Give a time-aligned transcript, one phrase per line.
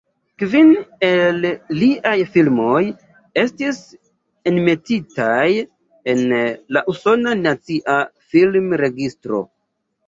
[0.43, 0.69] Kvin
[1.09, 1.43] el
[1.81, 2.81] liaj filmoj
[3.43, 3.83] estis
[4.53, 5.45] enmetitaj
[6.15, 6.27] en
[6.79, 8.01] la Usona Nacia
[8.33, 9.47] Film-Registro.